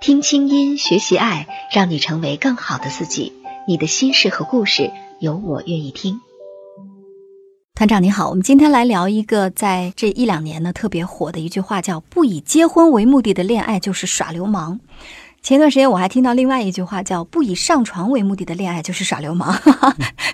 [0.00, 3.32] 听清音，学习爱，让你成为更好的自己。
[3.66, 6.20] 你的心事和故事，有我愿意听。
[7.74, 14.78] 团长你好，我们今天来聊一个在这一两年呢特别火的一句话，叫“不以结婚为目的的恋爱就是耍流氓”。
[15.42, 19.60] 前段时间我还听到另外一句话，叫“不以上床为目的的恋爱就是耍流氓”。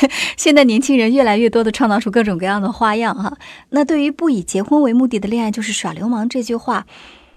[0.36, 3.38] 现在年轻人越来越多的创造出各种各样的花样哈。
[3.70, 6.86] 那对于“不以结婚为目的的恋爱就是耍流氓”这句话。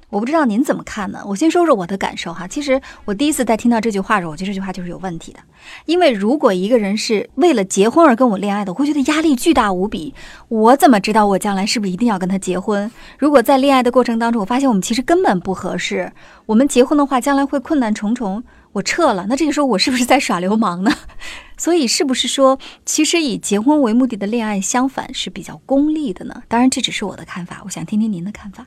[0.09, 1.21] 我不知道您怎么看呢？
[1.25, 2.47] 我先说说我的感受哈。
[2.47, 5.39] 其实我第一次在听到这句话的时候，我觉得这句话就是有问题的。
[5.85, 10.15] 因为如果一个人是为了结婚而跟我恋爱的，我会觉得压力巨大无比。
[10.47, 12.89] 我怎么知道我将来是不是一定要跟他结婚？
[13.19, 16.11] 如果在恋爱的过程当中，我发现我们其实根本不合适，
[16.47, 20.91] 我们结婚的话将来会困难重重，我撤了，那这个时候我是不是在耍流氓呢？
[21.55, 26.41] 所以是不是说，其实以结婚为目的的恋爱相反是比较功利的呢？
[26.47, 28.65] 当然这只是我的看法，我想听听您的看法。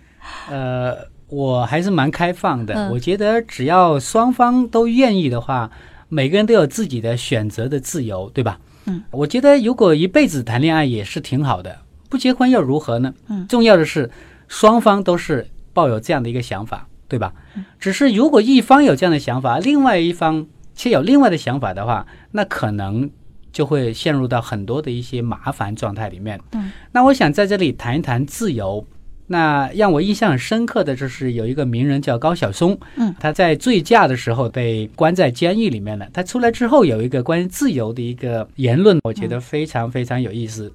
[0.49, 1.11] 呃。
[1.33, 5.71] 我还是蛮开放的，我觉得只要双方都愿意的话，
[6.11, 8.61] 每个人都有自己的选择的自由，对吧？
[8.85, 11.79] 嗯，我觉得如果一辈子谈恋爱也是挺好的，
[12.11, 13.15] 不结婚又如何呢？
[13.29, 14.11] 嗯，重要的是
[14.47, 17.33] 双方都是抱有这样的一个想法，对吧？
[17.81, 23.11] 只是如果一方有这样的想法，另外一方却有另外的想法的话，那可能
[23.51, 26.39] 就会陷入到很多的一些麻烦状态里面。
[26.53, 28.87] 嗯，那我想在这里谈一谈自由。
[29.33, 36.07] 那让我印象很深刻的就是有一个名人叫高晓松，嗯，他在醉驾的时候被关在监狱里面了。
[36.13, 40.71] 他出来之后有一个关于自由的一个言论，我觉得非常非常有意思。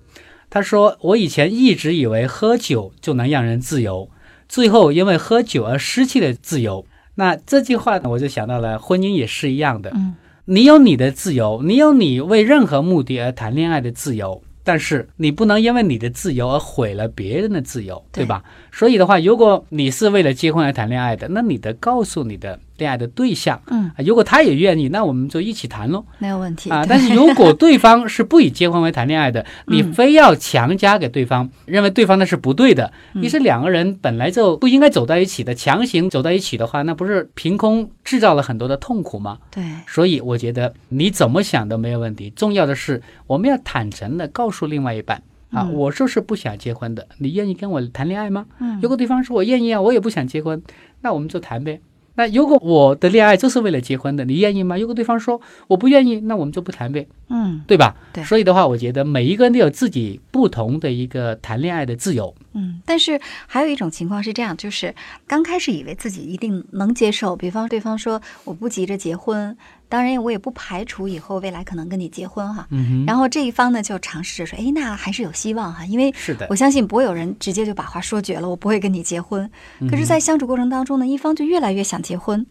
[0.49, 4.09] 他说：“我以前一直以为喝酒就能让人自由，
[4.49, 10.15] 最后因为喝酒而失去了自由。”那这句话呢，我就想到了婚姻也是一样的，嗯，
[10.45, 14.41] 你有你的自由，你有你为任何目的而谈恋爱的自由。
[14.67, 18.43] 但是你不能因为你的自由而毁了别人的自由，对吧？
[18.69, 22.59] 所以的话，如果你是为了结婚而谈恋爱的，那你得告诉你的。
[22.77, 26.85] 恋爱的对象，嗯，如果他也愿意，那我们就一起谈喽，没有问题啊。
[26.89, 39.39] 但是如果对方是不以结婚为谈恋爱的，你非要强加给对方，认为对方那是不对的，于是两个人本来就不应该走在一起的，强行走在一起的话，那不是凭空制造了很多的痛苦吗？
[39.51, 45.21] 对，所以我觉得你怎么想都没有问题，重要的是我们要坦诚的告诉另外一半
[45.51, 48.45] 啊，我就是不想结婚的，你愿意跟我谈恋爱吗？
[48.59, 50.61] 嗯，如果对方说我愿意啊，我也不想结婚，
[51.01, 51.79] 那我们就谈呗。
[52.17, 54.75] 那如果我的恋爱就是为了结婚的，你愿意吗？
[54.77, 57.95] 如果对方说我不愿意，那我们就不谈呗，嗯，对吧？
[58.11, 58.23] 对。
[58.23, 62.35] 所以的话，我觉得每一个人都有自己不同的一个谈恋爱的自由。
[62.53, 64.93] 嗯，但是还有一种情况是这样，就是
[65.27, 69.55] 刚开始以为自己一定能接受，比方对方说我不急着结婚。
[69.89, 72.67] 当然，我也不排除以后未来可能跟你结婚哈。
[72.71, 79.49] 嗯然后这一方呢，就尝试着说：“哎，那还是有希望哈，因为是的，我相信不会有人直接就把话说绝了，我不会跟你结婚。
[79.89, 82.45] 可是，在相处过程当中呢，一方就越来越想结婚，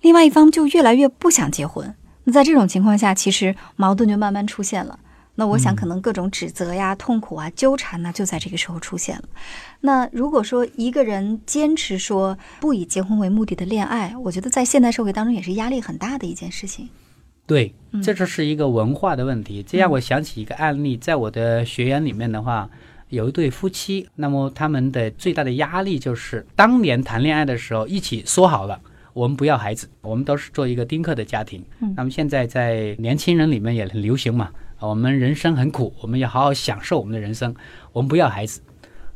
[0.00, 1.94] 另外一方就越来越不想结婚。
[2.24, 4.98] 那在这种情况下，其实矛盾就慢慢出现了。
[5.40, 9.24] 那我想，可能各种指责呀、痛苦啊、纠缠呢，就在这个时候出现了。
[9.80, 16.90] 那如果说一个人坚持说不以结婚为目的的恋爱，我觉得在现代社会当中也是压力很大的一件事情。
[17.46, 19.62] 对，这就是一个文化的问题。
[19.62, 22.68] 这让我想起一个案例，在我的学员里面的话，
[23.08, 28.78] 有一对夫妻，那么他们的最大的压力就是当年谈恋爱的时候一起说好了，
[29.14, 31.64] 我们不要孩子，我们都是做一个丁克的家庭。
[31.96, 34.50] 那么现在在年轻人里面也很流行嘛。
[34.80, 37.54] 我们人生很苦，我们要好好享受我们的人生。
[37.92, 38.62] 我们不要孩子，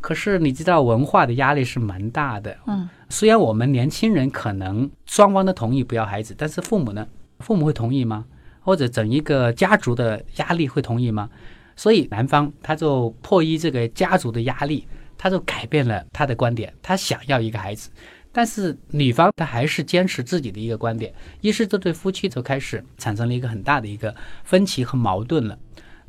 [0.00, 2.56] 可是你知道文化的压力是蛮大的。
[2.66, 7.06] 嗯，虽然我们年轻人可能双方都同意不要孩子，但是父母呢？
[7.40, 8.24] 父母会同意吗？
[8.60, 11.28] 或者整一个家族的压力会同意吗？
[11.76, 14.86] 所以男方他就迫于这个家族的压力，
[15.18, 17.90] 他就改变了他的观点，他想要一个孩子。
[18.34, 25.56] 但是女方她还是坚持自己的一个观点，于是这对夫妻就开始产生了一个很大的一个分歧和矛盾了。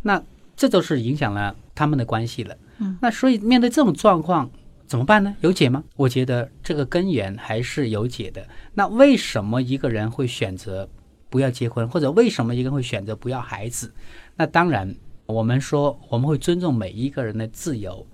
[0.01, 0.21] 那
[0.57, 2.57] 这就是影响了他们的关系了。
[2.79, 4.49] 嗯，那所以面对这种状况
[4.87, 5.35] 怎么办呢？
[5.41, 5.83] 有解吗？
[5.95, 8.45] 我觉得这个根源还是有解的。
[8.73, 10.89] 那为什么一个人会选择
[11.29, 13.93] 不要结婚，或者为什么一个人会选择不要孩子？
[14.35, 14.95] 那当然，
[15.27, 18.05] 我们说我们会尊重每一个人的自由。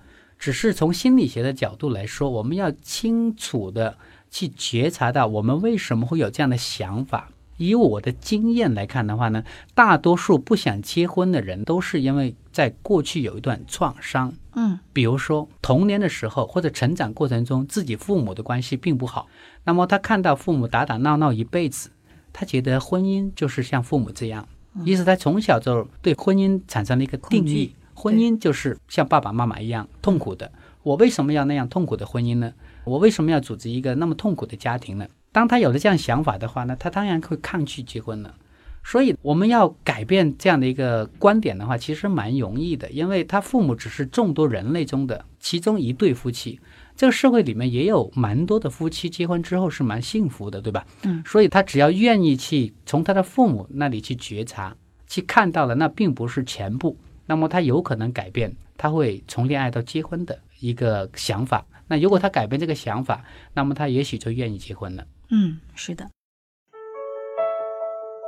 [0.41, 3.95] 只是从心理学的角度来说，我们要清楚的
[4.31, 9.43] 去觉察到我们为什么会有这样的想法，以我的经验来看的话呢，
[9.75, 14.79] 大多数不想结婚的人都是因为在过去有一段创伤，嗯。
[14.91, 19.27] 比如说童年的时候或者成长过程中自己父母的关系并不好，
[19.65, 21.91] 那么他看到父母打打闹闹一辈子，
[22.33, 24.47] 他觉得婚姻就是像父母这样，
[24.85, 30.51] 于是他从小就对婚姻产生了一个定义，婚姻就是像爸爸妈妈一样痛苦的。
[30.83, 32.51] 我为什么要那样痛苦的婚姻呢？
[32.83, 35.07] 我为什么要组织一个那么痛苦的家庭呢？
[35.31, 38.35] 当他有了这样想法的话呢，他当然会抗拒结婚了。
[38.83, 46.59] 所以我们要改变这样的一个观点的话，其实蛮容易的，因为他父母只是众多人类中的其中一对夫妻。
[46.95, 50.83] 这个社会里面也有蛮多的夫妻结婚之后是蛮幸福的，对吧？
[51.03, 56.97] 嗯，所以他只要愿意去从他的父母那里去觉察，去看到了那并不是全部，
[57.31, 61.65] 那么他有可能改变，他会从恋爱到结婚的一个想法。
[61.87, 63.23] 那如果他改变这个想法，
[63.53, 65.05] 那么他也许就愿意结婚了。
[65.29, 66.09] 嗯，是的。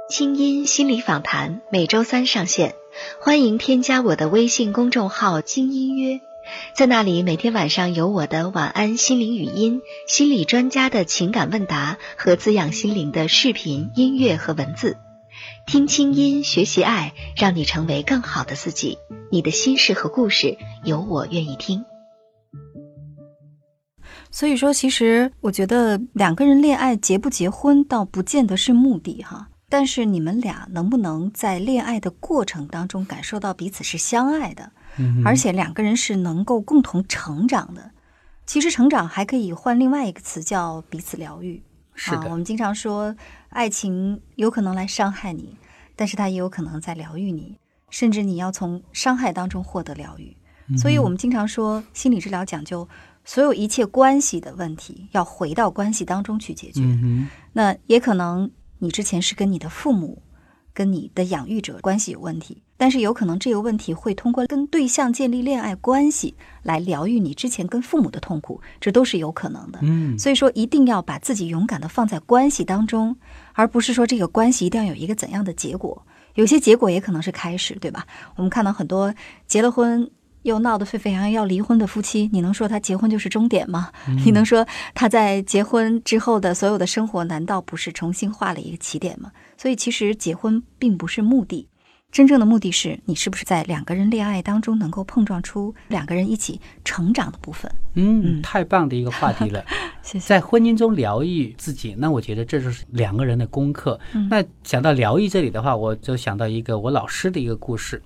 [0.09, 2.75] 清音心理访谈每周三上线，
[3.19, 6.21] 欢迎添加我的微信公众号“清音约”，
[6.73, 14.95] 在那里每天晚上有我的晚安心灵语音、心理专家的情感问答和滋养心灵的视频、音乐和文字。
[15.67, 18.97] 听清音，学习爱，让你成为更好的自己。
[19.31, 21.85] 你的心事和故事，有我愿意听。
[24.31, 29.49] 所以说，其实我觉得两个人恋爱结不结婚，倒不见得是目的哈。
[29.69, 37.91] 但是你们俩能不能在恋爱的过程当中感受到彼此是相爱的，嗯而且两个人是能够共同成长的？
[38.45, 41.63] 其实成长还可以换另外一个词，叫彼此疗愈。
[41.95, 43.15] 是的啊，我们经常说，
[43.49, 45.57] 爱情有可能来伤害你，
[45.95, 47.57] 但是它也有可能在疗愈你，
[47.89, 50.35] 甚至你要从伤害当中获得疗愈。
[50.77, 52.87] 所以我们经常说，心理治疗讲究
[53.25, 56.81] 所有一切关系的问题要回到关系当中去解决。
[56.83, 58.49] 嗯，那也可能
[58.79, 60.21] 你之前是跟你的父母、
[60.73, 69.79] 跟你的养育者关系有问题，但是有可能这个问题会通过跟对象建立恋爱关系来疗愈你之前跟父母的痛苦，这都是有可能的。
[69.83, 73.15] 嗯，所以说，一定要把自己勇敢的放在关系当中，
[73.53, 76.05] 而不是说这个关系一定要有一个怎样的结果。
[76.35, 78.05] 有些结果也可能是开始，对吧？
[78.35, 79.15] 我们看到很多
[79.47, 83.93] 结了婚又闹得沸沸扬扬要离婚的夫妻，你能说他结婚就是终点吗？
[84.25, 89.31] 你能说他在结婚之后的所有的生活，难道不是重新画了一个起点吗？
[89.55, 91.69] 所以，其实结婚并不是目的。
[92.13, 97.71] 真正的目的是你是不是在两个人恋爱当中能够碰撞出两个人一起成长的部分？
[97.95, 99.65] 嗯，太棒的一个话题了。
[100.03, 100.27] 谢谢。
[100.27, 103.99] 在婚姻中疗愈自己，那我觉得这就是两个人的功课。
[104.13, 107.99] 嗯那讲到疗愈这里的话，我就想到一个我老师的一个故事。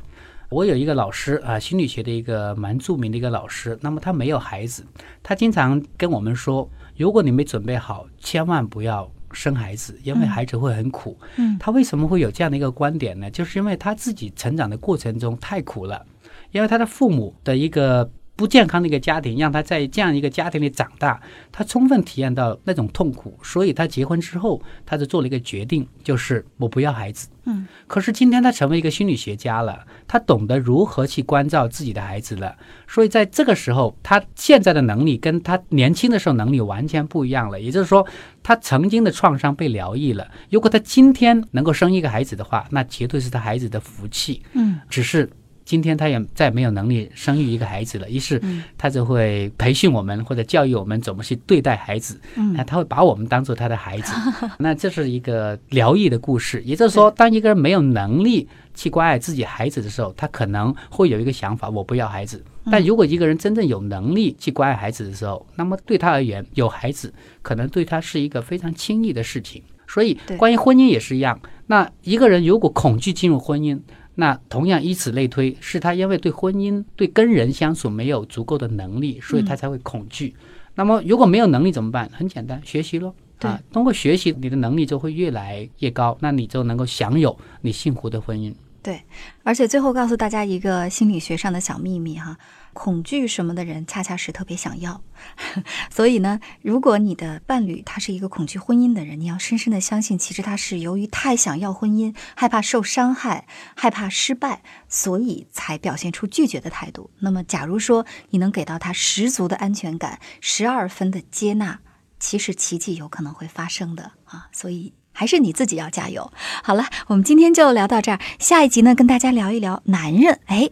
[0.47, 3.77] 我有一个老师啊，心理学的一个蛮著名的一个老师。
[3.81, 4.85] 那么他没有孩子，
[5.21, 11.17] 他经常跟我们说，如果你没准备好，千万不要生孩子，因为孩子会很苦。
[11.35, 13.29] 嗯他为什么会有这样的一个观点呢？
[13.31, 16.05] 就是因为他自己成长的过程中太苦了，
[16.51, 21.19] 因为他的父母的一个不健康的一个家庭，让他在这样一个家庭里长大，
[21.51, 27.27] 他充分体验到那种痛苦，所以他结婚之后，他就做了一个决定，就是我不要孩子。
[27.45, 32.55] 嗯，可是今天他成为一个心理学家了，他懂得如何去关照自己的孩子了，
[32.87, 37.59] 所以在这个时候，他现在的能力跟他年轻的时候能力完全不一样了。
[37.59, 38.05] 也就是说，
[38.43, 40.29] 他曾经的创伤被疗愈了。
[40.51, 44.43] 如果他今天能够生一个孩子的话，那绝对是他孩子的福气。
[44.53, 45.29] 嗯只是
[45.67, 52.17] 今天他也再没有能力生育一个孩子了，于是嗯他就会培训我们或者教育我们怎么去对待孩子。
[52.55, 54.13] 那嗯他会把我们当做他的孩子，
[54.59, 56.63] 那这是一个疗愈的故事。
[56.63, 62.41] 也就是说，当一个人没有能力去关爱自己孩子的时候，他可能会有一个想法：我不要孩子。
[62.63, 69.61] 嗯但如果一个人真正有能力去关爱孩子的时候，那么对他而言，有孩子可能对他是一个非常轻易的事情。
[69.85, 71.37] 所以，关于婚姻也是一样。
[71.67, 73.77] 那一个人如果恐惧进入婚姻，
[74.19, 80.35] 那同样以此类推，是他因为对婚姻、对跟人相处没有足够的能力，所以他才会恐惧。
[80.73, 82.09] 那么如果没有能力怎么办？
[82.11, 83.13] 很简单，学习咯。
[83.39, 88.51] 对啊，通过学习，你的能力就会越来越高，那你就能够享有你幸福的婚姻。
[88.87, 89.03] 对，
[89.43, 92.37] 而且最后告诉大家一个心理学上的小秘密哈，
[92.71, 95.01] 恐惧什么的人恰恰是特别想要，
[95.91, 107.09] 所以呢，如果你的伴侣他是一个恐惧婚姻的人，你要深深的相信，其实他是由于太想要婚姻，害怕受伤害，害怕失败，所以才表现出拒绝的态度。
[107.19, 111.81] 那么，假如说你能给到他十足的安全感，十二分的接纳，
[112.21, 114.93] 其实奇迹有可能会发生的啊，所以。
[115.17, 116.31] 还是你自己要加油。
[116.61, 118.19] 好了，我们今天就聊到这儿。
[118.37, 120.39] 下一集呢，跟大家聊一聊男人。
[120.45, 120.69] 哎，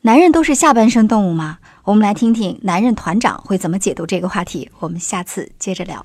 [0.00, 1.58] 男人都是下半身动物吗？
[1.84, 4.68] 我们来听听男人团长会怎么解读这个话题。
[4.80, 6.04] 我们下次接着聊。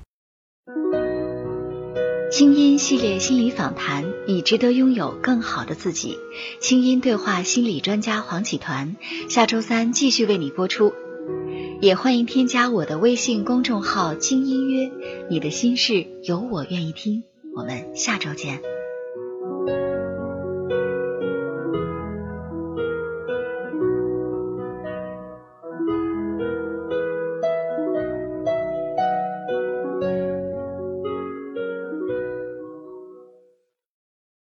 [2.30, 6.16] 清音系列心理访谈，你值得拥有更好的自己。
[6.60, 8.94] 清音对话心理专家黄启团，
[9.28, 10.92] 下周三继续为你播出。
[11.80, 14.92] 也欢迎添加我的微信公众号“轻音约”，
[15.28, 17.24] 你的心事有我愿意听。
[17.54, 18.79] 我们下周见。